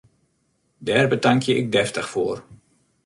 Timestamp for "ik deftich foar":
1.61-2.39